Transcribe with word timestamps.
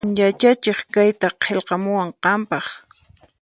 Yachachiq 0.19 0.79
kayta 0.93 1.27
qillqamuwan 1.43 2.09
qanpaq 2.23 2.65